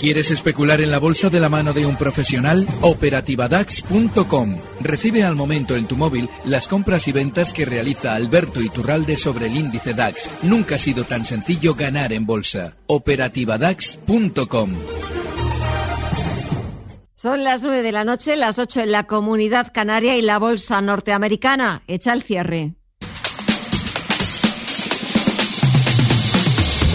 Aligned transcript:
¿Quieres 0.00 0.30
especular 0.30 0.80
en 0.80 0.90
la 0.90 0.98
bolsa 0.98 1.28
de 1.28 1.38
la 1.40 1.50
mano 1.50 1.74
de 1.74 1.84
un 1.84 1.94
profesional? 1.94 2.66
Operativadax.com. 2.80 4.58
Recibe 4.80 5.24
al 5.24 5.36
momento 5.36 5.76
en 5.76 5.86
tu 5.86 5.98
móvil 5.98 6.30
las 6.46 6.68
compras 6.68 7.06
y 7.06 7.12
ventas 7.12 7.52
que 7.52 7.66
realiza 7.66 8.14
Alberto 8.14 8.62
Iturralde 8.62 9.16
sobre 9.16 9.48
el 9.48 9.58
índice 9.58 9.92
DAX. 9.92 10.30
Nunca 10.40 10.76
ha 10.76 10.78
sido 10.78 11.04
tan 11.04 11.26
sencillo 11.26 11.74
ganar 11.74 12.14
en 12.14 12.24
bolsa. 12.24 12.78
Operativadax.com. 12.86 14.70
Son 17.14 17.44
las 17.44 17.62
nueve 17.62 17.82
de 17.82 17.92
la 17.92 18.04
noche, 18.04 18.36
las 18.36 18.58
ocho 18.58 18.80
en 18.80 18.92
la 18.92 19.04
comunidad 19.04 19.70
canaria 19.70 20.16
y 20.16 20.22
la 20.22 20.38
bolsa 20.38 20.80
norteamericana. 20.80 21.82
Echa 21.86 22.14
el 22.14 22.22
cierre. 22.22 22.79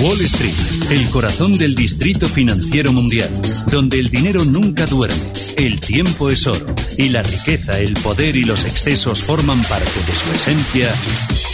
Wall 0.02 0.22
Street, 0.22 0.92
el 0.92 1.10
corazón 1.10 1.54
del 1.54 1.74
distrito 1.74 2.28
financiero 2.28 2.92
mundial, 2.92 3.30
donde 3.72 4.00
el 4.00 4.10
dinero 4.10 4.44
nunca 4.44 4.86
duerme, 4.86 5.16
el 5.58 5.80
tiempo 5.80 6.30
es 6.30 6.46
oro 6.48 6.66
y 6.98 7.10
la 7.10 7.22
riqueza, 7.22 7.80
el 7.80 7.94
poder 7.94 8.36
y 8.36 8.44
los 8.44 8.66
excesos 8.66 9.24
forman 9.24 9.62
parte 9.64 10.00
de 10.06 10.12
su 10.12 10.32
esencia, 10.34 10.94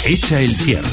echa 0.05 0.41
el 0.41 0.55
cierre. 0.55 0.90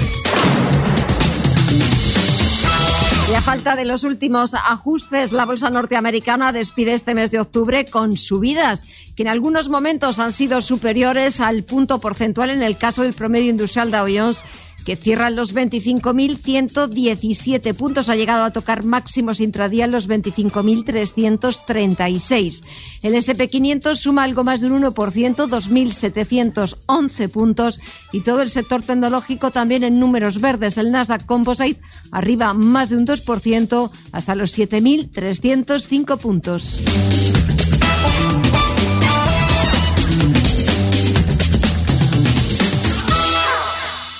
Y 3.30 3.34
a 3.34 3.41
falta 3.41 3.77
de 3.77 3.84
los 3.84 4.05
últimos 4.05 4.55
ajustes, 4.55 5.33
la 5.33 5.45
bolsa 5.47 5.70
norteamericana 5.70 6.53
despide 6.53 6.95
este 6.95 7.15
mes 7.15 7.30
de 7.30 7.41
octubre 7.41 7.87
con 7.87 8.17
subidas 8.17 8.84
que 9.17 9.23
en 9.23 9.28
algunos 9.28 9.69
momentos 9.69 10.19
han 10.19 10.33
sido 10.33 10.61
superiores 10.61 11.41
al 11.41 11.62
punto 11.65 11.98
porcentual 12.01 12.51
en 12.51 12.62
el 12.62 12.77
caso 12.77 13.03
del 13.03 13.15
promedio 13.15 13.51
industrial 13.51 13.91
Dow 13.91 14.06
Jones 14.09 14.45
que 14.88 14.97
cierran 14.97 15.37
los 15.37 15.55
25.117 15.55 17.74
puntos. 17.74 18.09
Ha 18.09 18.16
llegado 18.16 18.45
a 18.45 18.52
tocar 18.55 18.84
máximos 18.84 19.42
intradía 19.42 19.87
los 19.87 20.09
25.336. 20.09 22.64
El 23.02 23.12
SP500 23.12 23.97
suma 23.97 24.22
algo 24.22 24.45
más 24.45 24.62
de 24.62 24.69
un 24.69 24.83
1%, 24.83 24.95
2.711 24.95 27.28
puntos. 27.28 27.80
Y 28.12 28.20
todo 28.20 28.41
el 28.41 28.48
sector 28.48 28.80
tecnológico 28.80 29.50
también 29.50 29.84
en 29.84 29.98
números 29.98 30.41
verdes. 30.41 30.78
El 30.78 30.91
Nasdaq 30.91 31.27
Composite 31.27 31.83
arriba 32.11 32.55
más 32.55 32.89
de 32.89 32.97
un 32.97 33.06
2% 33.06 33.91
hasta 34.12 34.34
los 34.34 34.58
7.305 34.58 36.17
puntos. 36.17 37.48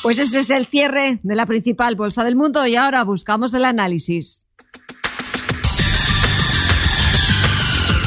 Pues 0.09 0.20
ese 0.20 0.41
es 0.41 0.48
el 0.48 0.64
cierre 0.64 1.20
de 1.23 1.37
la 1.37 1.45
principal 1.45 1.95
bolsa 1.95 2.25
del 2.25 2.34
mundo 2.34 2.67
y 2.67 2.77
ahora 2.77 3.05
buscamos 3.05 3.53
el 3.53 3.67
análisis. 3.67 4.47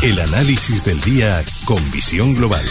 El 0.02 0.20
análisis 0.20 0.84
del 0.84 1.00
día 1.02 1.44
con 1.64 1.92
visión 1.92 2.34
global. 2.34 2.66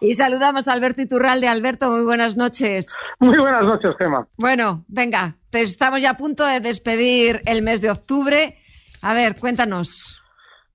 Y 0.00 0.14
saludamos 0.14 0.68
a 0.68 0.74
Alberto 0.74 1.02
Iturralde. 1.02 1.48
Alberto, 1.48 1.90
muy 1.90 2.04
buenas 2.04 2.36
noches. 2.36 2.94
Muy 3.18 3.36
buenas 3.36 3.64
noches, 3.64 3.96
Gemma. 3.98 4.28
Bueno, 4.38 4.84
venga, 4.86 5.34
pues 5.50 5.70
estamos 5.70 6.00
ya 6.00 6.10
a 6.10 6.16
punto 6.16 6.46
de 6.46 6.60
despedir 6.60 7.42
el 7.46 7.62
mes 7.62 7.80
de 7.80 7.90
octubre. 7.90 8.56
A 9.02 9.12
ver, 9.12 9.34
cuéntanos. 9.34 10.22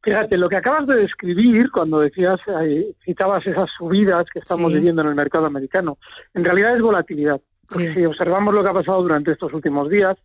Fíjate, 0.04 0.38
lo 0.38 0.50
que 0.50 0.56
acabas 0.56 0.88
de 0.88 0.98
describir 0.98 1.70
cuando 1.72 2.00
decías, 2.00 2.40
eh, 2.62 2.94
citabas 3.06 3.46
esas 3.46 3.70
subidas 3.78 4.26
que 4.34 4.40
estamos 4.40 4.74
viviendo 4.74 5.04
en 5.04 5.10
el 5.10 5.16
mercado 5.16 5.46
americano, 5.46 5.98
en 6.34 6.44
realidad 6.44 6.76
es 6.76 6.82
volatilidad. 6.82 7.40
Porque 7.70 7.94
si 7.94 8.06
observamos 8.06 8.54
lo 8.54 8.64
que 8.64 8.70
ha 8.70 8.74
pasado 8.74 9.02
durante 9.02 9.32
estos 9.32 9.54
últimos 9.54 9.90
días, 9.90 10.18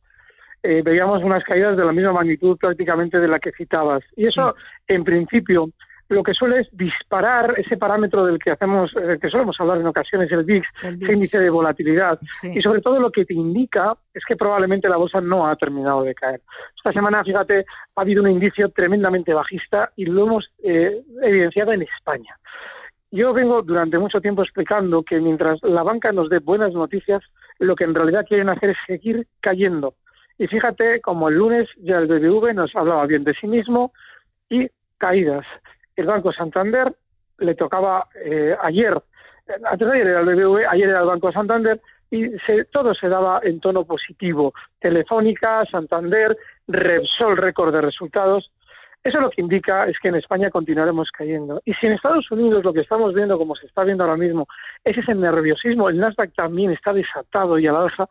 eh, 0.62 0.82
veíamos 0.82 1.22
unas 1.22 1.44
caídas 1.44 1.76
de 1.76 1.84
la 1.84 1.92
misma 1.92 2.12
magnitud 2.12 2.56
prácticamente 2.56 3.20
de 3.20 3.28
la 3.28 3.38
que 3.38 3.52
citabas. 3.52 4.02
Y 4.16 4.24
eso, 4.24 4.56
en 4.88 5.04
principio, 5.04 5.70
lo 6.08 6.22
que 6.22 6.34
suele 6.34 6.60
es 6.60 6.68
disparar 6.72 7.54
ese 7.56 7.76
parámetro 7.76 8.24
del 8.24 8.38
que 8.38 8.52
hacemos, 8.52 8.92
eh, 8.96 9.18
que 9.20 9.28
solemos 9.28 9.56
hablar 9.60 9.78
en 9.78 9.86
ocasiones, 9.86 10.30
el 10.30 10.44
VIX, 10.44 10.66
el 10.82 11.10
índice 11.10 11.40
de 11.40 11.50
volatilidad. 11.50 12.18
Y 12.42 12.60
sobre 12.62 12.80
todo 12.80 13.00
lo 13.00 13.10
que 13.10 13.24
te 13.24 13.34
indica 13.34 13.96
es 14.14 14.24
que 14.24 14.36
probablemente 14.36 14.88
la 14.88 14.96
bolsa 14.96 15.20
no 15.20 15.46
ha 15.46 15.56
terminado 15.56 16.02
de 16.02 16.14
caer. 16.14 16.40
Esta 16.76 16.92
semana, 16.92 17.24
fíjate, 17.24 17.66
ha 17.96 18.00
habido 18.00 18.22
un 18.22 18.30
indicio 18.30 18.68
tremendamente 18.70 19.34
bajista 19.34 19.92
y 19.96 20.06
lo 20.06 20.26
hemos 20.26 20.50
eh, 20.62 21.02
evidenciado 21.22 21.72
en 21.72 21.82
España. 21.82 22.36
Yo 23.10 23.32
vengo 23.32 23.62
durante 23.62 23.98
mucho 23.98 24.20
tiempo 24.20 24.42
explicando 24.42 25.02
que 25.02 25.20
mientras 25.20 25.60
la 25.62 25.82
banca 25.82 26.12
nos 26.12 26.28
dé 26.28 26.38
buenas 26.38 26.72
noticias, 26.72 27.22
lo 27.58 27.74
que 27.74 27.84
en 27.84 27.94
realidad 27.94 28.26
quieren 28.28 28.50
hacer 28.50 28.70
es 28.70 28.76
seguir 28.86 29.26
cayendo. 29.40 29.94
Y 30.38 30.46
fíjate, 30.46 31.00
como 31.00 31.28
el 31.28 31.36
lunes 31.36 31.68
ya 31.78 31.96
el 31.96 32.06
BBV 32.06 32.54
nos 32.54 32.76
hablaba 32.76 33.06
bien 33.06 33.24
de 33.24 33.34
sí 33.40 33.46
mismo 33.46 33.92
y 34.50 34.68
caídas 34.98 35.46
el 35.96 36.06
Banco 36.06 36.32
Santander 36.32 36.94
le 37.38 37.54
tocaba 37.54 38.08
eh, 38.24 38.56
ayer, 38.62 38.94
antes 39.64 39.88
de 39.88 39.94
ayer 39.94 40.06
era 40.08 40.20
el 40.20 40.26
BBV, 40.26 40.66
ayer 40.68 40.90
era 40.90 41.00
el 41.00 41.06
Banco 41.06 41.32
Santander, 41.32 41.80
y 42.10 42.30
todo 42.70 42.94
se 42.94 43.08
daba 43.08 43.40
en 43.42 43.60
tono 43.60 43.84
positivo. 43.84 44.54
Telefónica, 44.80 45.64
Santander, 45.70 46.36
Repsol, 46.68 47.36
récord 47.36 47.74
de 47.74 47.80
resultados. 47.80 48.52
Eso 49.02 49.20
lo 49.20 49.30
que 49.30 49.40
indica 49.40 49.84
es 49.84 49.98
que 50.00 50.08
en 50.08 50.16
España 50.16 50.50
continuaremos 50.50 51.10
cayendo. 51.10 51.60
Y 51.64 51.74
si 51.74 51.86
en 51.86 51.92
Estados 51.92 52.30
Unidos 52.30 52.64
lo 52.64 52.72
que 52.72 52.80
estamos 52.80 53.14
viendo, 53.14 53.38
como 53.38 53.54
se 53.54 53.66
está 53.66 53.84
viendo 53.84 54.04
ahora 54.04 54.16
mismo, 54.16 54.48
es 54.84 54.98
ese 54.98 55.14
nerviosismo, 55.14 55.88
el 55.88 55.98
Nasdaq 55.98 56.32
también 56.34 56.72
está 56.72 56.92
desatado 56.92 57.58
y 57.58 57.66
al 57.66 57.76
alza, 57.76 58.08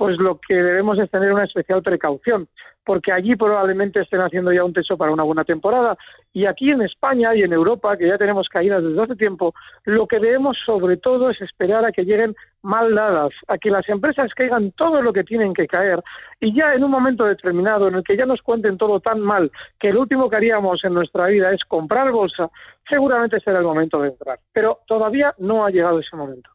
pues 0.00 0.16
lo 0.16 0.40
que 0.40 0.54
debemos 0.54 0.98
es 0.98 1.10
tener 1.10 1.30
una 1.30 1.44
especial 1.44 1.82
precaución 1.82 2.48
porque 2.86 3.12
allí 3.12 3.36
probablemente 3.36 4.00
estén 4.00 4.20
haciendo 4.20 4.50
ya 4.50 4.64
un 4.64 4.72
techo 4.72 4.96
para 4.96 5.12
una 5.12 5.22
buena 5.22 5.44
temporada. 5.44 5.98
Y 6.32 6.46
aquí 6.46 6.70
en 6.70 6.80
España 6.80 7.34
y 7.34 7.42
en 7.42 7.52
Europa, 7.52 7.98
que 7.98 8.08
ya 8.08 8.16
tenemos 8.16 8.48
caídas 8.48 8.82
desde 8.82 9.02
hace 9.02 9.14
tiempo, 9.14 9.52
lo 9.84 10.06
que 10.06 10.18
debemos 10.18 10.56
sobre 10.64 10.96
todo 10.96 11.28
es 11.28 11.38
esperar 11.42 11.84
a 11.84 11.92
que 11.92 12.06
lleguen 12.06 12.34
mal 12.62 12.94
dadas, 12.94 13.28
a 13.46 13.58
que 13.58 13.70
las 13.70 13.86
empresas 13.90 14.32
caigan 14.34 14.72
todo 14.72 15.02
lo 15.02 15.12
que 15.12 15.22
tienen 15.22 15.52
que 15.52 15.66
caer 15.66 16.02
y 16.40 16.58
ya 16.58 16.70
en 16.70 16.82
un 16.82 16.90
momento 16.90 17.26
determinado 17.26 17.88
en 17.88 17.96
el 17.96 18.02
que 18.02 18.16
ya 18.16 18.24
nos 18.24 18.40
cuenten 18.40 18.78
todo 18.78 19.00
tan 19.00 19.20
mal 19.20 19.52
que 19.78 19.92
lo 19.92 20.00
último 20.00 20.30
que 20.30 20.36
haríamos 20.36 20.82
en 20.82 20.94
nuestra 20.94 21.26
vida 21.26 21.52
es 21.52 21.62
comprar 21.64 22.10
bolsa, 22.10 22.50
seguramente 22.88 23.38
será 23.40 23.58
el 23.58 23.66
momento 23.66 24.00
de 24.00 24.08
entrar. 24.08 24.40
Pero 24.50 24.80
todavía 24.86 25.34
no 25.36 25.66
ha 25.66 25.70
llegado 25.70 25.98
ese 26.00 26.16
momento. 26.16 26.50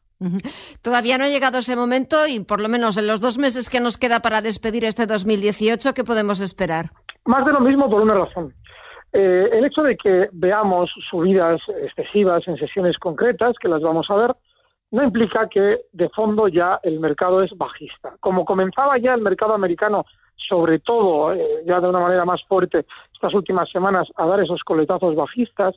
Todavía 0.82 1.18
no 1.18 1.24
ha 1.24 1.28
llegado 1.28 1.58
ese 1.58 1.76
momento 1.76 2.26
y 2.26 2.40
por 2.40 2.60
lo 2.60 2.68
menos 2.68 2.96
en 2.96 3.06
los 3.06 3.20
dos 3.20 3.38
meses 3.38 3.68
que 3.68 3.80
nos 3.80 3.98
queda 3.98 4.20
para 4.20 4.40
despedir 4.40 4.84
este 4.84 5.06
2018, 5.06 5.92
¿qué 5.94 6.04
podemos 6.04 6.40
esperar? 6.40 6.90
Más 7.24 7.44
de 7.44 7.52
lo 7.52 7.60
mismo 7.60 7.90
por 7.90 8.00
una 8.00 8.14
razón. 8.14 8.54
Eh, 9.12 9.48
el 9.52 9.64
hecho 9.64 9.82
de 9.82 9.96
que 9.96 10.28
veamos 10.32 10.90
subidas 11.10 11.60
excesivas 11.82 12.46
en 12.48 12.56
sesiones 12.56 12.98
concretas, 12.98 13.54
que 13.60 13.68
las 13.68 13.82
vamos 13.82 14.06
a 14.10 14.16
ver, 14.16 14.36
no 14.90 15.02
implica 15.02 15.48
que 15.48 15.80
de 15.92 16.08
fondo 16.10 16.48
ya 16.48 16.80
el 16.82 17.00
mercado 17.00 17.42
es 17.42 17.50
bajista. 17.56 18.14
Como 18.20 18.44
comenzaba 18.44 18.98
ya 18.98 19.14
el 19.14 19.22
mercado 19.22 19.54
americano, 19.54 20.04
sobre 20.36 20.78
todo 20.78 21.32
eh, 21.32 21.62
ya 21.66 21.80
de 21.80 21.88
una 21.88 22.00
manera 22.00 22.24
más 22.24 22.42
fuerte 22.44 22.84
estas 23.12 23.34
últimas 23.34 23.70
semanas, 23.70 24.08
a 24.16 24.26
dar 24.26 24.40
esos 24.40 24.62
coletazos 24.62 25.14
bajistas, 25.14 25.74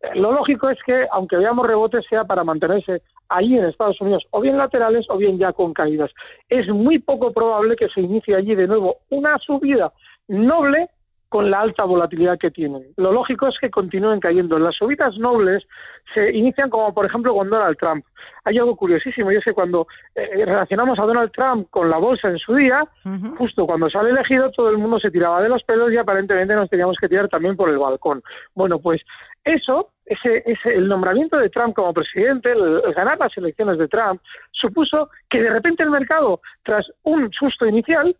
eh, 0.00 0.08
lo 0.14 0.32
lógico 0.32 0.68
es 0.68 0.78
que, 0.84 1.06
aunque 1.10 1.36
veamos 1.36 1.66
rebotes, 1.66 2.04
sea 2.08 2.24
para 2.24 2.44
mantenerse 2.44 3.02
ahí 3.30 3.56
en 3.56 3.64
Estados 3.64 4.00
Unidos, 4.00 4.26
o 4.30 4.40
bien 4.40 4.58
laterales 4.58 5.06
o 5.08 5.16
bien 5.16 5.38
ya 5.38 5.52
con 5.52 5.72
caídas. 5.72 6.10
Es 6.48 6.68
muy 6.68 6.98
poco 6.98 7.32
probable 7.32 7.76
que 7.76 7.88
se 7.88 8.02
inicie 8.02 8.34
allí 8.36 8.54
de 8.54 8.66
nuevo 8.66 8.98
una 9.08 9.38
subida 9.38 9.92
noble 10.28 10.90
con 11.30 11.48
la 11.48 11.60
alta 11.60 11.84
volatilidad 11.84 12.38
que 12.38 12.50
tienen. 12.50 12.82
Lo 12.96 13.12
lógico 13.12 13.46
es 13.46 13.56
que 13.60 13.70
continúen 13.70 14.18
cayendo. 14.18 14.58
Las 14.58 14.74
subidas 14.74 15.16
nobles 15.16 15.64
se 16.12 16.36
inician 16.36 16.68
como, 16.68 16.92
por 16.92 17.06
ejemplo, 17.06 17.32
con 17.32 17.48
Donald 17.48 17.78
Trump. 17.78 18.04
Hay 18.44 18.58
algo 18.58 18.74
curiosísimo 18.74 19.30
y 19.30 19.36
es 19.36 19.44
que 19.44 19.52
cuando 19.52 19.86
eh, 20.16 20.44
relacionamos 20.44 20.98
a 20.98 21.04
Donald 21.04 21.30
Trump 21.30 21.68
con 21.70 21.88
la 21.88 21.98
bolsa 21.98 22.28
en 22.28 22.38
su 22.38 22.52
día, 22.54 22.82
justo 23.38 23.64
cuando 23.64 23.88
sale 23.88 24.10
elegido, 24.10 24.50
todo 24.50 24.70
el 24.70 24.78
mundo 24.78 24.98
se 24.98 25.12
tiraba 25.12 25.40
de 25.40 25.48
los 25.48 25.62
pelos 25.62 25.92
y 25.92 25.98
aparentemente 25.98 26.56
nos 26.56 26.68
teníamos 26.68 26.96
que 27.00 27.08
tirar 27.08 27.28
también 27.28 27.56
por 27.56 27.70
el 27.70 27.78
balcón. 27.78 28.24
Bueno, 28.56 28.80
pues 28.80 29.00
eso, 29.44 29.90
ese, 30.06 30.42
ese, 30.44 30.74
el 30.74 30.88
nombramiento 30.88 31.38
de 31.38 31.48
Trump 31.48 31.76
como 31.76 31.94
presidente, 31.94 32.50
el, 32.50 32.82
ganar 32.92 33.18
las 33.20 33.36
elecciones 33.36 33.78
de 33.78 33.86
Trump, 33.86 34.20
supuso 34.50 35.10
que 35.28 35.40
de 35.40 35.50
repente 35.50 35.84
el 35.84 35.90
mercado, 35.90 36.40
tras 36.64 36.90
un 37.04 37.30
susto 37.32 37.66
inicial, 37.66 38.16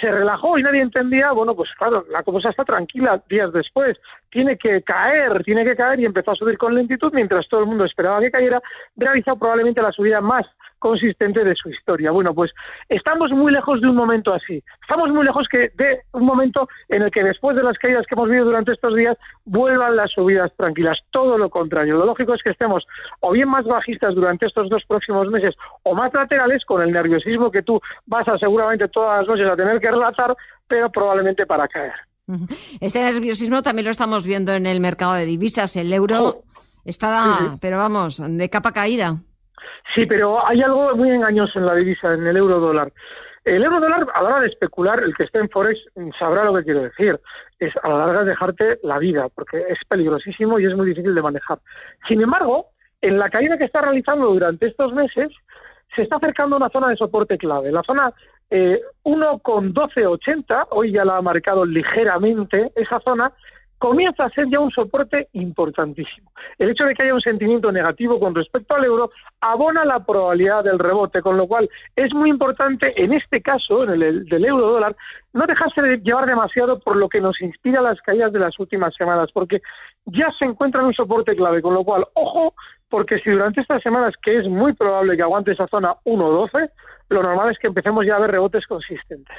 se 0.00 0.10
relajó 0.10 0.58
y 0.58 0.62
nadie 0.62 0.80
entendía, 0.80 1.32
bueno, 1.32 1.54
pues 1.54 1.70
claro, 1.78 2.04
la 2.10 2.22
cosa 2.22 2.50
está 2.50 2.64
tranquila 2.64 3.22
días 3.28 3.52
después, 3.52 3.98
tiene 4.30 4.56
que 4.56 4.82
caer, 4.82 5.42
tiene 5.44 5.64
que 5.64 5.76
caer 5.76 6.00
y 6.00 6.06
empezó 6.06 6.32
a 6.32 6.36
subir 6.36 6.58
con 6.58 6.74
lentitud 6.74 7.12
mientras 7.12 7.48
todo 7.48 7.60
el 7.60 7.66
mundo 7.66 7.84
esperaba 7.84 8.20
que 8.20 8.30
cayera, 8.30 8.60
realizó 8.96 9.36
probablemente 9.36 9.82
la 9.82 9.92
subida 9.92 10.20
más 10.20 10.46
consistente 10.82 11.44
de 11.44 11.54
su 11.54 11.70
historia. 11.70 12.10
Bueno, 12.10 12.34
pues 12.34 12.50
estamos 12.88 13.30
muy 13.30 13.52
lejos 13.52 13.80
de 13.80 13.88
un 13.88 13.94
momento 13.94 14.34
así. 14.34 14.60
Estamos 14.80 15.10
muy 15.10 15.24
lejos 15.24 15.46
que 15.48 15.70
de 15.76 16.00
un 16.12 16.24
momento 16.24 16.68
en 16.88 17.02
el 17.02 17.10
que 17.12 17.22
después 17.22 17.56
de 17.56 17.62
las 17.62 17.78
caídas 17.78 18.04
que 18.04 18.16
hemos 18.16 18.28
vivido 18.28 18.46
durante 18.46 18.72
estos 18.72 18.96
días 18.96 19.16
vuelvan 19.44 19.94
las 19.94 20.10
subidas 20.10 20.50
tranquilas. 20.56 20.98
Todo 21.12 21.38
lo 21.38 21.50
contrario. 21.50 21.98
Lo 21.98 22.04
lógico 22.04 22.34
es 22.34 22.42
que 22.42 22.50
estemos 22.50 22.84
o 23.20 23.30
bien 23.30 23.48
más 23.48 23.64
bajistas 23.64 24.16
durante 24.16 24.46
estos 24.46 24.68
dos 24.68 24.82
próximos 24.88 25.28
meses 25.28 25.54
o 25.84 25.94
más 25.94 26.12
laterales 26.12 26.64
con 26.64 26.82
el 26.82 26.90
nerviosismo 26.90 27.52
que 27.52 27.62
tú 27.62 27.80
vas 28.06 28.26
a 28.26 28.36
seguramente 28.36 28.88
todas 28.88 29.20
las 29.20 29.28
noches 29.28 29.48
a 29.48 29.54
tener 29.54 29.78
que 29.78 29.88
relatar, 29.88 30.36
pero 30.66 30.90
probablemente 30.90 31.46
para 31.46 31.68
caer. 31.68 31.94
Este 32.80 33.00
nerviosismo 33.00 33.62
también 33.62 33.84
lo 33.84 33.92
estamos 33.92 34.26
viendo 34.26 34.52
en 34.52 34.66
el 34.66 34.80
mercado 34.80 35.14
de 35.14 35.26
divisas. 35.26 35.76
El 35.76 35.92
euro 35.92 36.24
oh. 36.24 36.44
está, 36.84 37.56
pero 37.60 37.78
vamos, 37.78 38.20
de 38.20 38.50
capa 38.50 38.72
caída. 38.72 39.20
Sí, 39.94 40.06
pero 40.06 40.46
hay 40.46 40.60
algo 40.62 40.96
muy 40.96 41.10
engañoso 41.10 41.58
en 41.58 41.66
la 41.66 41.74
divisa, 41.74 42.14
en 42.14 42.26
el 42.26 42.36
euro 42.36 42.60
dólar. 42.60 42.92
El 43.44 43.64
euro 43.64 43.80
dólar, 43.80 44.06
a 44.14 44.22
la 44.22 44.28
hora 44.28 44.40
de 44.40 44.46
especular, 44.46 45.02
el 45.02 45.14
que 45.16 45.24
esté 45.24 45.40
en 45.40 45.48
Forex 45.48 45.80
sabrá 46.18 46.44
lo 46.44 46.54
que 46.54 46.64
quiero 46.64 46.82
decir. 46.82 47.18
Es 47.58 47.72
a 47.82 47.88
la 47.88 48.06
larga 48.06 48.24
dejarte 48.24 48.78
la 48.84 48.98
vida, 48.98 49.28
porque 49.34 49.64
es 49.68 49.78
peligrosísimo 49.88 50.60
y 50.60 50.66
es 50.66 50.76
muy 50.76 50.86
difícil 50.86 51.14
de 51.14 51.22
manejar. 51.22 51.58
Sin 52.06 52.22
embargo, 52.22 52.68
en 53.00 53.18
la 53.18 53.30
caída 53.30 53.58
que 53.58 53.64
está 53.64 53.82
realizando 53.82 54.26
durante 54.28 54.66
estos 54.66 54.92
meses, 54.92 55.28
se 55.94 56.02
está 56.02 56.16
acercando 56.16 56.56
a 56.56 56.58
una 56.58 56.70
zona 56.70 56.88
de 56.88 56.96
soporte 56.96 57.36
clave. 57.36 57.72
La 57.72 57.82
zona 57.82 58.12
eh, 58.48 58.80
1,1280, 59.04 60.68
hoy 60.70 60.92
ya 60.92 61.04
la 61.04 61.16
ha 61.16 61.22
marcado 61.22 61.64
ligeramente 61.64 62.70
esa 62.76 63.00
zona, 63.00 63.32
comienza 63.82 64.26
a 64.26 64.30
ser 64.30 64.48
ya 64.48 64.60
un 64.60 64.70
soporte 64.70 65.26
importantísimo. 65.32 66.30
El 66.56 66.70
hecho 66.70 66.84
de 66.84 66.94
que 66.94 67.02
haya 67.02 67.14
un 67.14 67.20
sentimiento 67.20 67.72
negativo 67.72 68.20
con 68.20 68.32
respecto 68.32 68.76
al 68.76 68.84
euro 68.84 69.10
abona 69.40 69.84
la 69.84 69.98
probabilidad 70.06 70.62
del 70.62 70.78
rebote, 70.78 71.20
con 71.20 71.36
lo 71.36 71.48
cual 71.48 71.68
es 71.96 72.14
muy 72.14 72.30
importante 72.30 72.92
en 73.02 73.12
este 73.12 73.42
caso, 73.42 73.82
en 73.82 74.00
el 74.00 74.24
del 74.26 74.44
euro 74.44 74.68
dólar, 74.68 74.94
no 75.32 75.46
dejarse 75.46 75.82
de 75.82 75.96
llevar 75.96 76.26
demasiado 76.26 76.78
por 76.78 76.94
lo 76.94 77.08
que 77.08 77.20
nos 77.20 77.42
inspira 77.42 77.82
las 77.82 78.00
caídas 78.02 78.32
de 78.32 78.38
las 78.38 78.56
últimas 78.60 78.94
semanas, 78.94 79.30
porque 79.34 79.60
ya 80.04 80.30
se 80.38 80.44
encuentra 80.44 80.80
en 80.80 80.86
un 80.86 80.94
soporte 80.94 81.34
clave, 81.34 81.60
con 81.60 81.74
lo 81.74 81.82
cual, 81.82 82.06
ojo, 82.14 82.54
porque 82.88 83.18
si 83.18 83.30
durante 83.30 83.62
estas 83.62 83.82
semanas, 83.82 84.14
que 84.22 84.36
es 84.36 84.46
muy 84.46 84.74
probable 84.74 85.16
que 85.16 85.22
aguante 85.24 85.54
esa 85.54 85.66
zona 85.66 85.96
1.12, 86.04 86.70
lo 87.12 87.22
normal 87.22 87.50
es 87.50 87.58
que 87.58 87.68
empecemos 87.68 88.06
ya 88.06 88.14
a 88.14 88.20
ver 88.20 88.30
rebotes 88.30 88.66
consistentes. 88.66 89.36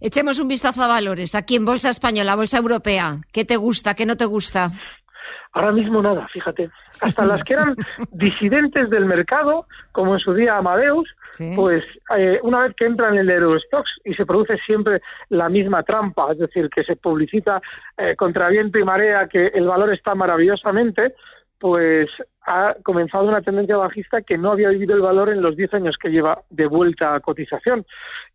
Echemos 0.00 0.38
un 0.38 0.48
vistazo 0.48 0.82
a 0.82 0.86
valores. 0.88 1.34
Aquí 1.34 1.56
en 1.56 1.64
Bolsa 1.64 1.90
Española, 1.90 2.36
Bolsa 2.36 2.58
Europea, 2.58 3.18
¿qué 3.32 3.44
te 3.44 3.56
gusta, 3.56 3.94
qué 3.94 4.06
no 4.06 4.16
te 4.16 4.24
gusta? 4.24 4.70
Ahora 5.52 5.70
mismo 5.70 6.02
nada, 6.02 6.26
fíjate. 6.32 6.68
Hasta 7.00 7.24
las 7.24 7.42
que 7.44 7.54
eran 7.54 7.76
disidentes 8.10 8.90
del 8.90 9.06
mercado, 9.06 9.66
como 9.92 10.14
en 10.14 10.20
su 10.20 10.34
día 10.34 10.56
Amadeus, 10.56 11.08
pues 11.56 11.84
eh, 12.16 12.38
una 12.42 12.64
vez 12.64 12.74
que 12.76 12.86
entran 12.86 13.14
en 13.14 13.20
el 13.20 13.30
Eurostox 13.30 13.90
y 14.04 14.14
se 14.14 14.26
produce 14.26 14.56
siempre 14.58 15.00
la 15.30 15.48
misma 15.48 15.82
trampa, 15.82 16.32
es 16.32 16.38
decir, 16.38 16.68
que 16.70 16.84
se 16.84 16.96
publicita 16.96 17.60
eh, 17.96 18.14
contra 18.14 18.48
viento 18.48 18.78
y 18.78 18.84
marea 18.84 19.28
que 19.28 19.46
el 19.46 19.66
valor 19.66 19.92
está 19.92 20.14
maravillosamente, 20.14 21.14
pues 21.64 22.10
ha 22.42 22.74
comenzado 22.82 23.24
una 23.24 23.40
tendencia 23.40 23.78
bajista 23.78 24.20
que 24.20 24.36
no 24.36 24.52
había 24.52 24.68
vivido 24.68 24.94
el 24.94 25.00
valor 25.00 25.30
en 25.30 25.40
los 25.40 25.56
10 25.56 25.72
años 25.72 25.96
que 25.96 26.10
lleva 26.10 26.42
de 26.50 26.66
vuelta 26.66 27.14
a 27.14 27.20
cotización. 27.20 27.86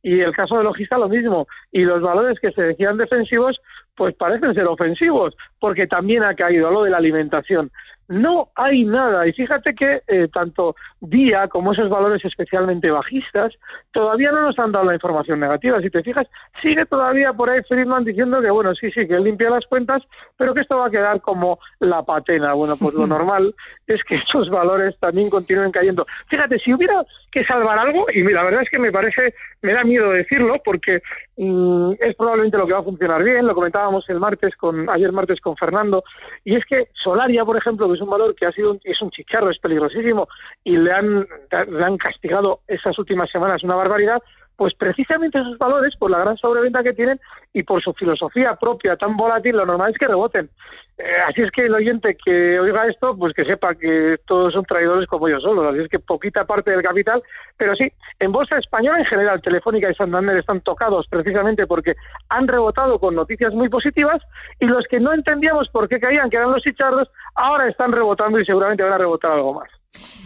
Y 0.01 0.21
el 0.21 0.35
caso 0.35 0.57
de 0.57 0.63
Logista 0.63 0.97
lo 0.97 1.07
mismo. 1.07 1.47
Y 1.71 1.83
los 1.83 2.01
valores 2.01 2.39
que 2.39 2.51
se 2.51 2.63
decían 2.63 2.97
defensivos, 2.97 3.61
pues 3.93 4.15
parecen 4.15 4.55
ser 4.55 4.65
ofensivos, 4.65 5.35
porque 5.59 5.87
también 5.87 6.23
ha 6.23 6.33
caído 6.33 6.71
lo 6.71 6.83
de 6.83 6.91
la 6.91 6.97
alimentación 6.97 7.71
no 8.09 8.49
hay 8.55 8.83
nada. 8.85 9.25
Y 9.27 9.33
fíjate 9.33 9.73
que 9.73 10.01
eh, 10.07 10.27
tanto 10.33 10.75
Día 10.99 11.47
como 11.47 11.71
esos 11.71 11.89
valores 11.89 12.25
especialmente 12.25 12.91
bajistas 12.91 13.53
todavía 13.93 14.31
no 14.31 14.41
nos 14.41 14.59
han 14.59 14.71
dado 14.71 14.85
la 14.85 14.95
información 14.95 15.39
negativa. 15.39 15.79
Si 15.79 15.89
te 15.89 16.03
fijas, 16.03 16.27
sigue 16.61 16.85
todavía 16.85 17.31
por 17.31 17.49
ahí 17.49 17.59
Friedman 17.67 18.03
diciendo 18.03 18.41
que, 18.41 18.49
bueno, 18.49 18.75
sí, 18.75 18.91
sí, 18.91 19.07
que 19.07 19.13
él 19.13 19.23
limpia 19.23 19.49
las 19.49 19.65
cuentas, 19.67 20.03
pero 20.35 20.53
que 20.53 20.61
esto 20.61 20.77
va 20.77 20.87
a 20.87 20.91
quedar 20.91 21.21
como 21.21 21.59
la 21.79 22.03
patena. 22.03 22.53
Bueno, 22.53 22.75
pues 22.77 22.95
lo 22.95 23.07
normal 23.07 23.55
es 23.87 24.03
que 24.03 24.15
esos 24.15 24.49
valores 24.49 24.97
también 24.99 25.29
continúen 25.29 25.71
cayendo. 25.71 26.05
Fíjate, 26.27 26.59
si 26.59 26.73
hubiera 26.73 27.05
que 27.31 27.45
salvar 27.45 27.77
algo, 27.77 28.07
y 28.13 28.23
mira, 28.23 28.41
la 28.41 28.45
verdad 28.45 28.63
es 28.63 28.69
que 28.69 28.79
me 28.79 28.91
parece, 28.91 29.35
me 29.61 29.73
da 29.73 29.83
miedo 29.83 30.11
decirlo, 30.11 30.55
porque 30.65 31.01
mm, 31.37 31.93
es 31.99 32.15
probablemente 32.15 32.57
lo 32.57 32.65
que 32.65 32.73
va 32.73 32.79
a 32.79 32.83
funcionar 32.83 33.23
bien, 33.23 33.45
lo 33.45 33.53
comentábamos 33.53 34.09
el 34.09 34.19
martes 34.19 34.55
con, 34.57 34.89
ayer 34.89 35.11
martes 35.11 35.39
con 35.39 35.48
Fernando, 35.55 36.03
y 36.43 36.55
es 36.55 36.65
que 36.65 36.89
Solaria, 36.93 37.45
por 37.45 37.57
ejemplo, 37.57 37.87
que 37.87 37.95
es 37.95 38.01
un 38.01 38.09
valor 38.09 38.35
que 38.35 38.45
ha 38.45 38.51
sido 38.51 38.71
un, 38.71 38.79
es 38.83 39.01
un 39.01 39.11
chicharro, 39.11 39.49
es 39.49 39.59
peligrosísimo, 39.59 40.27
y 40.63 40.77
le 40.77 40.91
han, 40.91 41.27
le 41.69 41.83
han 41.83 41.97
castigado 41.97 42.61
esas 42.67 42.97
últimas 42.99 43.29
semanas 43.29 43.63
una 43.63 43.75
barbaridad, 43.75 44.21
pues 44.59 44.73
precisamente 44.73 45.39
esos 45.39 45.57
valores, 45.57 45.95
por 45.95 46.11
la 46.11 46.19
gran 46.19 46.35
sobreventa 46.35 46.83
que 46.83 46.91
tienen 46.91 47.17
y 47.53 47.63
por 47.63 47.81
su 47.81 47.93
filosofía 47.93 48.57
propia 48.57 48.97
tan 48.97 49.15
volátil, 49.15 49.55
lo 49.55 49.65
normal 49.65 49.91
es 49.91 49.97
que 49.97 50.05
reboten. 50.05 50.49
Eh, 50.97 51.03
así 51.29 51.43
es 51.43 51.51
que 51.51 51.61
el 51.61 51.73
oyente 51.73 52.17
que 52.21 52.59
oiga 52.59 52.85
esto, 52.85 53.15
pues 53.15 53.33
que 53.33 53.45
sepa 53.45 53.73
que 53.73 54.17
todos 54.27 54.51
son 54.51 54.65
traidores 54.65 55.07
como 55.07 55.29
yo 55.29 55.39
solo. 55.39 55.69
Así 55.69 55.79
es 55.79 55.87
que 55.87 55.99
poquita 55.99 56.43
parte 56.43 56.71
del 56.71 56.83
capital, 56.83 57.23
pero 57.55 57.73
sí, 57.73 57.89
en 58.19 58.33
Bolsa 58.33 58.57
Española 58.57 58.99
en 58.99 59.05
general, 59.05 59.41
Telefónica 59.41 59.89
y 59.89 59.95
Santander 59.95 60.35
están 60.35 60.59
tocados 60.59 61.07
precisamente 61.07 61.65
porque 61.65 61.95
han 62.27 62.45
rebotado 62.45 62.99
con 62.99 63.15
noticias 63.15 63.53
muy 63.53 63.69
positivas 63.69 64.21
y 64.59 64.65
los 64.65 64.85
que 64.87 64.99
no 64.99 65.13
entendíamos 65.13 65.69
por 65.69 65.87
qué 65.87 66.01
caían, 66.01 66.29
que 66.29 66.35
eran 66.35 66.51
los 66.51 66.63
chichardos, 66.63 67.09
ahora 67.35 67.69
están 67.69 67.93
rebotando 67.93 68.41
y 68.41 68.45
seguramente 68.45 68.83
van 68.83 68.91
a 68.91 68.97
rebotar 68.97 69.31
algo 69.31 69.53
más. 69.53 69.78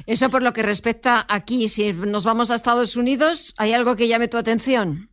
Eso 0.05 0.29
por 0.29 0.43
lo 0.43 0.53
que 0.53 0.63
respecta 0.63 1.25
aquí. 1.29 1.69
Si 1.69 1.93
nos 1.93 2.25
vamos 2.25 2.51
a 2.51 2.55
Estados 2.55 2.95
Unidos, 2.95 3.53
¿hay 3.57 3.73
algo 3.73 3.95
que 3.95 4.07
llame 4.07 4.27
tu 4.27 4.37
atención? 4.37 5.09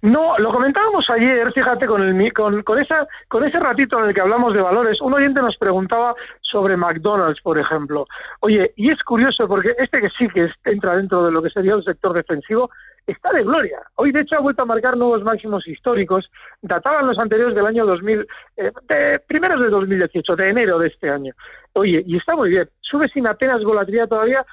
No, 0.00 0.38
lo 0.38 0.52
comentábamos 0.52 1.10
ayer, 1.10 1.52
fíjate, 1.52 1.86
con, 1.86 2.02
el, 2.02 2.32
con, 2.32 2.62
con, 2.62 2.78
esa, 2.78 3.06
con 3.26 3.44
ese 3.44 3.58
ratito 3.58 3.98
en 3.98 4.08
el 4.08 4.14
que 4.14 4.20
hablamos 4.20 4.54
de 4.54 4.62
valores, 4.62 5.00
un 5.00 5.14
oyente 5.14 5.42
nos 5.42 5.56
preguntaba 5.56 6.14
sobre 6.40 6.76
McDonald's, 6.76 7.40
por 7.40 7.58
ejemplo. 7.58 8.06
Oye, 8.40 8.72
y 8.76 8.90
es 8.90 9.02
curioso 9.02 9.48
porque 9.48 9.74
este 9.76 10.00
que 10.00 10.08
sí 10.16 10.28
que 10.28 10.48
entra 10.70 10.96
dentro 10.96 11.24
de 11.24 11.32
lo 11.32 11.42
que 11.42 11.50
sería 11.50 11.74
el 11.74 11.82
sector 11.82 12.12
defensivo, 12.12 12.70
está 13.12 13.32
de 13.32 13.42
gloria. 13.42 13.80
Hoy, 13.96 14.12
de 14.12 14.20
hecho, 14.20 14.36
ha 14.36 14.40
vuelto 14.40 14.62
a 14.62 14.66
marcar 14.66 14.96
nuevos 14.96 15.22
máximos 15.22 15.66
históricos. 15.66 16.30
Databan 16.62 17.06
los 17.06 17.18
anteriores 17.18 17.54
del 17.54 17.66
año 17.66 17.86
2000, 17.86 18.26
eh, 18.56 18.72
de 18.88 19.18
primeros 19.20 19.62
de 19.62 19.70
2018, 19.70 20.36
de 20.36 20.48
enero 20.48 20.78
de 20.78 20.88
este 20.88 21.10
año. 21.10 21.32
Oye, 21.72 22.02
y 22.06 22.16
está 22.16 22.36
muy 22.36 22.50
bien. 22.50 22.68
Sube 22.80 23.08
sin 23.08 23.26
apenas 23.26 23.64
volatilidad 23.64 24.08
todavía. 24.08 24.44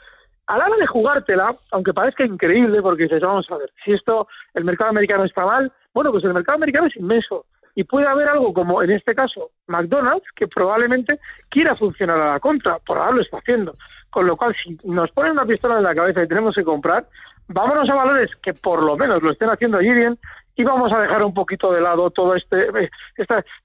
A 0.47 0.57
la 0.57 0.65
hora 0.67 0.77
de 0.77 0.87
jugártela, 0.87 1.55
aunque 1.71 1.93
parezca 1.93 2.23
increíble, 2.23 2.81
porque 2.81 3.03
dices, 3.03 3.21
vamos 3.21 3.49
a 3.49 3.57
ver, 3.57 3.71
si 3.83 3.93
esto, 3.93 4.27
el 4.53 4.63
mercado 4.63 4.91
americano 4.91 5.25
está 5.25 5.43
mal, 5.43 5.71
bueno, 5.93 6.11
pues 6.11 6.23
el 6.23 6.33
mercado 6.33 6.57
americano 6.57 6.87
es 6.87 6.95
inmenso. 6.95 7.45
Y 7.73 7.83
puede 7.83 8.07
haber 8.07 8.29
algo 8.29 8.53
como, 8.53 8.81
en 8.81 8.91
este 8.91 9.13
caso, 9.13 9.51
McDonald's, 9.67 10.27
que 10.35 10.47
probablemente 10.47 11.19
quiera 11.49 11.75
funcionar 11.75 12.21
a 12.21 12.33
la 12.33 12.39
contra. 12.39 12.79
Por 12.79 12.97
ahora 12.97 13.15
lo 13.15 13.21
está 13.21 13.37
haciendo. 13.39 13.73
Con 14.09 14.27
lo 14.27 14.37
cual, 14.37 14.55
si 14.63 14.77
nos 14.85 15.11
ponen 15.11 15.33
una 15.33 15.45
pistola 15.45 15.77
en 15.77 15.83
la 15.83 15.93
cabeza 15.93 16.23
y 16.23 16.27
tenemos 16.27 16.55
que 16.55 16.63
comprar, 16.63 17.05
vámonos 17.47 17.89
a 17.89 17.95
valores 17.95 18.36
que 18.42 18.53
por 18.53 18.83
lo 18.83 18.97
menos 18.97 19.22
lo 19.22 19.31
estén 19.31 19.50
haciendo 19.50 19.77
allí 19.77 19.93
bien 19.93 20.17
y 20.55 20.63
vamos 20.63 20.91
a 20.93 21.01
dejar 21.01 21.24
un 21.24 21.34
poquito 21.34 21.72
de 21.72 21.81
lado 21.81 22.10
todo 22.12 22.36
este, 22.36 22.67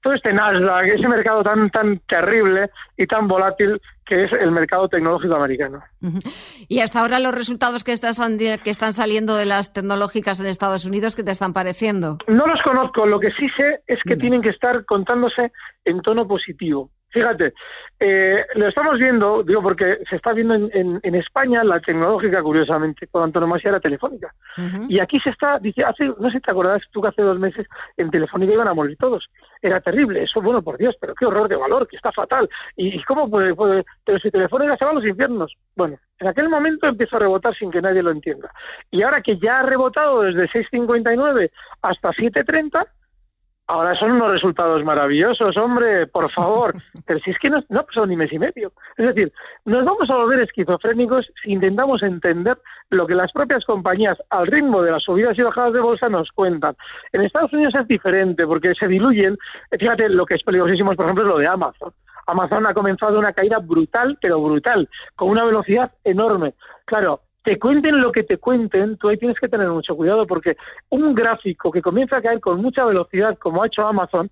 todo 0.01 0.13
este 0.13 0.33
Nasdaq, 0.33 0.87
ese 0.87 1.07
mercado 1.07 1.41
tan 1.43 1.69
tan 1.69 1.99
terrible 1.99 2.69
y 2.97 3.07
tan 3.07 3.27
volátil 3.27 3.81
que 4.05 4.25
es 4.25 4.31
el 4.33 4.51
mercado 4.51 4.89
tecnológico 4.89 5.35
americano. 5.35 5.81
Y 6.67 6.81
hasta 6.81 6.99
ahora 6.99 7.19
los 7.19 7.33
resultados 7.33 7.85
que, 7.85 7.93
que 7.93 8.69
están 8.69 8.93
saliendo 8.93 9.37
de 9.37 9.45
las 9.45 9.71
tecnológicas 9.71 10.41
en 10.41 10.47
Estados 10.47 10.83
Unidos, 10.83 11.15
¿qué 11.15 11.23
te 11.23 11.31
están 11.31 11.53
pareciendo? 11.53 12.17
No 12.27 12.45
los 12.45 12.61
conozco, 12.61 13.05
lo 13.05 13.21
que 13.21 13.31
sí 13.31 13.47
sé 13.55 13.83
es 13.87 13.99
que 14.03 14.17
tienen 14.17 14.41
que 14.41 14.49
estar 14.49 14.83
contándose 14.83 15.53
en 15.85 16.01
tono 16.01 16.27
positivo. 16.27 16.89
Fíjate, 17.11 17.53
eh, 17.99 18.45
lo 18.55 18.69
estamos 18.69 18.97
viendo, 18.97 19.43
digo, 19.43 19.61
porque 19.61 19.99
se 20.09 20.15
está 20.15 20.31
viendo 20.31 20.55
en, 20.55 20.99
en, 21.03 21.15
España 21.15 21.61
la 21.63 21.79
tecnológica, 21.79 22.41
curiosamente, 22.41 23.05
por 23.05 23.21
antonomasia 23.21 23.69
era 23.69 23.79
telefónica. 23.79 24.33
Y 24.87 24.99
aquí 24.99 25.19
se 25.19 25.29
está, 25.29 25.59
dice, 25.59 25.83
hace, 25.83 26.05
no 26.05 26.27
sé 26.27 26.37
si 26.37 26.39
te 26.39 26.51
acordarás 26.51 26.81
tú 26.91 27.01
que 27.01 27.09
hace 27.09 27.21
dos 27.21 27.37
meses 27.37 27.67
en 27.97 28.09
telefónica 28.09 28.53
iban 28.53 28.67
a 28.69 28.73
morir 28.73 28.97
todos. 28.97 29.29
Era 29.61 29.81
terrible, 29.81 30.23
eso, 30.23 30.41
bueno, 30.41 30.61
por 30.61 30.77
Dios, 30.77 30.95
pero 30.99 31.13
qué 31.13 31.25
horror 31.25 31.49
de 31.49 31.57
valor, 31.57 31.85
que 31.87 31.97
está 31.97 32.11
fatal. 32.13 32.49
¿Y, 32.77 33.03
cómo 33.03 33.29
puede, 33.29 33.53
puede, 33.53 33.85
pero 34.05 34.17
si 34.19 34.31
telefónica 34.31 34.77
se 34.77 34.85
va 34.85 34.91
a 34.91 34.95
los 34.95 35.05
infiernos? 35.05 35.53
Bueno, 35.75 35.97
en 36.19 36.27
aquel 36.27 36.47
momento 36.47 36.87
empieza 36.87 37.17
a 37.17 37.19
rebotar 37.19 37.55
sin 37.55 37.71
que 37.71 37.81
nadie 37.81 38.01
lo 38.01 38.11
entienda. 38.11 38.49
Y 38.89 39.03
ahora 39.03 39.21
que 39.21 39.37
ya 39.37 39.59
ha 39.59 39.63
rebotado 39.63 40.21
desde 40.21 40.47
6.59 40.47 41.51
hasta 41.81 42.09
7.30, 42.09 42.87
Ahora 43.71 43.95
son 43.95 44.11
unos 44.11 44.29
resultados 44.29 44.83
maravillosos, 44.83 45.55
hombre, 45.55 46.05
por 46.05 46.29
favor. 46.29 46.73
Pero 47.05 47.21
si 47.21 47.31
es 47.31 47.39
que 47.39 47.49
no, 47.49 47.63
no 47.69 47.79
ha 47.79 47.83
pasado 47.83 48.05
ni 48.05 48.17
mes 48.17 48.33
y 48.33 48.37
medio. 48.37 48.73
Es 48.97 49.07
decir, 49.07 49.31
nos 49.63 49.85
vamos 49.85 50.09
a 50.09 50.15
volver 50.17 50.41
esquizofrénicos 50.41 51.31
si 51.41 51.53
intentamos 51.53 52.03
entender 52.03 52.57
lo 52.89 53.07
que 53.07 53.15
las 53.15 53.31
propias 53.31 53.63
compañías, 53.63 54.21
al 54.29 54.47
ritmo 54.47 54.81
de 54.81 54.91
las 54.91 55.03
subidas 55.03 55.39
y 55.39 55.43
bajadas 55.43 55.71
de 55.71 55.79
bolsa, 55.79 56.09
nos 56.09 56.29
cuentan. 56.33 56.75
En 57.13 57.21
Estados 57.21 57.53
Unidos 57.53 57.73
es 57.75 57.87
diferente 57.87 58.45
porque 58.45 58.73
se 58.77 58.89
diluyen. 58.89 59.37
Fíjate, 59.79 60.09
lo 60.09 60.25
que 60.25 60.35
es 60.35 60.43
peligrosísimo, 60.43 60.93
por 60.93 61.05
ejemplo, 61.05 61.23
es 61.23 61.29
lo 61.29 61.37
de 61.37 61.47
Amazon. 61.47 61.93
Amazon 62.27 62.67
ha 62.67 62.73
comenzado 62.73 63.17
una 63.17 63.31
caída 63.31 63.59
brutal, 63.59 64.17
pero 64.21 64.41
brutal, 64.41 64.89
con 65.15 65.29
una 65.29 65.45
velocidad 65.45 65.93
enorme. 66.03 66.55
Claro, 66.83 67.21
te 67.43 67.57
cuenten 67.57 67.99
lo 67.99 68.11
que 68.11 68.23
te 68.23 68.37
cuenten, 68.37 68.97
tú 68.97 69.09
ahí 69.09 69.17
tienes 69.17 69.39
que 69.39 69.47
tener 69.47 69.67
mucho 69.69 69.95
cuidado 69.95 70.27
porque 70.27 70.57
un 70.89 71.15
gráfico 71.15 71.71
que 71.71 71.81
comienza 71.81 72.17
a 72.17 72.21
caer 72.21 72.39
con 72.39 72.61
mucha 72.61 72.85
velocidad, 72.85 73.37
como 73.37 73.63
ha 73.63 73.67
hecho 73.67 73.85
Amazon, 73.85 74.29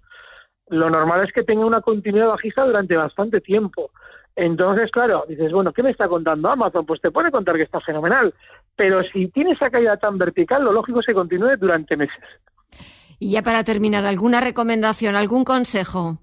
lo 0.67 0.89
normal 0.89 1.25
es 1.25 1.33
que 1.33 1.43
tenga 1.43 1.65
una 1.65 1.81
continuidad 1.81 2.27
bajista 2.27 2.63
durante 2.63 2.95
bastante 2.95 3.41
tiempo. 3.41 3.91
Entonces, 4.35 4.91
claro, 4.91 5.25
dices, 5.27 5.51
bueno, 5.51 5.73
¿qué 5.73 5.81
me 5.83 5.89
está 5.89 6.07
contando 6.07 6.49
Amazon? 6.49 6.85
Pues 6.85 7.01
te 7.01 7.11
puede 7.11 7.31
contar 7.31 7.55
que 7.55 7.63
está 7.63 7.81
fenomenal, 7.81 8.33
pero 8.75 9.03
si 9.03 9.27
tiene 9.29 9.51
esa 9.51 9.69
caída 9.69 9.97
tan 9.97 10.17
vertical, 10.17 10.63
lo 10.63 10.71
lógico 10.71 10.99
es 10.99 11.07
que 11.07 11.13
continúe 11.13 11.57
durante 11.57 11.97
meses. 11.97 12.23
Y 13.17 13.31
ya 13.31 13.41
para 13.41 13.63
terminar, 13.63 14.05
¿alguna 14.05 14.39
recomendación, 14.39 15.15
algún 15.15 15.43
consejo? 15.43 16.19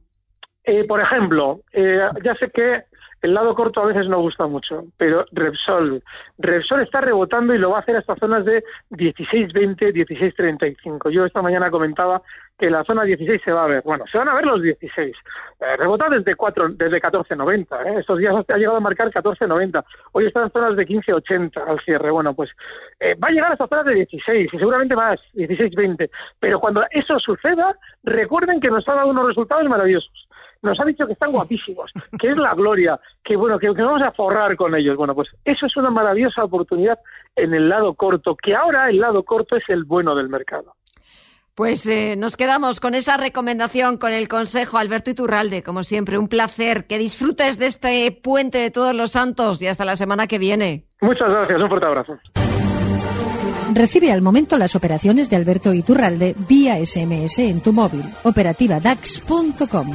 Eh, 0.64 0.84
por 0.84 1.00
ejemplo, 1.00 1.60
eh, 1.72 2.00
ya 2.24 2.34
sé 2.36 2.50
que 2.50 2.84
el 3.22 3.34
lado 3.34 3.54
corto 3.54 3.80
a 3.80 3.86
veces 3.86 4.08
no 4.08 4.20
gusta 4.20 4.46
mucho, 4.46 4.84
pero 4.96 5.24
Repsol. 5.32 6.02
Repsol 6.38 6.82
está 6.82 7.00
rebotando 7.00 7.54
y 7.54 7.58
lo 7.58 7.70
va 7.70 7.78
a 7.78 7.80
hacer 7.80 7.96
hasta 7.96 8.16
zonas 8.16 8.44
de 8.44 8.62
16.20, 8.90 9.92
16.35. 9.92 11.10
Yo 11.10 11.24
esta 11.24 11.42
mañana 11.42 11.70
comentaba 11.70 12.22
que 12.58 12.70
la 12.70 12.84
zona 12.84 13.04
16 13.04 13.40
se 13.44 13.52
va 13.52 13.64
a 13.64 13.68
ver. 13.68 13.82
Bueno, 13.84 14.04
se 14.10 14.18
van 14.18 14.28
a 14.28 14.34
ver 14.34 14.46
los 14.46 14.62
16. 14.62 15.14
Eh, 15.60 15.76
rebota 15.78 16.06
desde 16.10 16.34
4, 16.34 16.68
desde 16.70 17.00
14.90. 17.00 17.86
¿eh? 17.86 18.00
Estos 18.00 18.18
días 18.18 18.34
ha 18.34 18.56
llegado 18.56 18.76
a 18.76 18.80
marcar 18.80 19.10
14.90. 19.10 19.84
Hoy 20.12 20.26
están 20.26 20.44
en 20.44 20.52
zonas 20.52 20.76
de 20.76 20.86
15.80 20.86 21.68
al 21.68 21.80
cierre. 21.80 22.10
Bueno, 22.10 22.34
pues 22.34 22.50
eh, 23.00 23.14
va 23.14 23.28
a 23.28 23.32
llegar 23.32 23.52
hasta 23.52 23.66
zonas 23.66 23.86
de 23.86 23.94
16 23.94 24.50
y 24.52 24.58
seguramente 24.58 24.96
más, 24.96 25.16
16.20. 25.34 26.10
Pero 26.40 26.60
cuando 26.60 26.84
eso 26.90 27.18
suceda, 27.18 27.76
recuerden 28.04 28.60
que 28.60 28.70
nos 28.70 28.88
ha 28.88 28.94
dado 28.94 29.08
unos 29.08 29.26
resultados 29.26 29.68
maravillosos 29.68 30.25
nos 30.62 30.78
ha 30.80 30.84
dicho 30.84 31.06
que 31.06 31.12
están 31.12 31.32
guapísimos, 31.32 31.90
que 32.18 32.28
es 32.28 32.36
la 32.36 32.54
gloria, 32.54 32.98
que 33.24 33.36
bueno, 33.36 33.58
que, 33.58 33.68
vamos 33.70 34.02
a 34.02 34.12
forrar 34.12 34.56
con 34.56 34.74
ellos. 34.74 34.96
Bueno, 34.96 35.14
pues 35.14 35.28
eso 35.44 35.66
es 35.66 35.76
una 35.76 35.90
maravillosa 35.90 36.44
oportunidad 36.44 36.98
en 37.34 37.54
el 37.54 37.68
lado 37.68 37.94
corto, 37.94 38.36
que 38.36 38.54
ahora 38.54 38.86
el 38.86 38.98
lado 38.98 39.22
corto 39.22 39.56
es 39.56 39.64
el 39.68 39.84
bueno 39.84 40.14
del 40.14 40.28
mercado. 40.28 40.74
Pues 41.54 41.86
eh, 41.86 42.16
nos 42.18 42.36
quedamos 42.36 42.80
con 42.80 42.92
esa 42.92 43.16
recomendación, 43.16 43.96
con 43.96 44.12
el 44.12 44.28
consejo, 44.28 44.76
Alberto 44.76 45.08
Iturralde, 45.10 45.62
como 45.62 45.84
siempre, 45.84 46.18
un 46.18 46.28
placer. 46.28 46.86
Que 46.86 46.98
disfrutes 46.98 47.58
de 47.58 47.66
este 47.66 48.12
puente 48.12 48.58
de 48.58 48.70
todos 48.70 48.94
los 48.94 49.12
santos 49.12 49.62
y 49.62 49.66
hasta 49.66 49.86
la 49.86 49.96
semana 49.96 50.26
que 50.26 50.38
viene. 50.38 50.84
Muchas 51.00 51.30
gracias, 51.30 51.58
un 51.58 51.68
fuerte 51.68 51.86
abrazo. 51.86 52.18
Recibe 53.72 54.12
al 54.12 54.22
momento 54.22 54.58
las 54.58 54.76
operaciones 54.76 55.28
de 55.28 55.36
Alberto 55.36 55.72
Iturralde 55.72 56.34
vía 56.48 56.76
SMS 56.84 57.38
en 57.38 57.60
tu 57.60 57.72
móvil. 57.72 58.04
Operativa 58.22 58.78
DAX.com. 58.78 59.92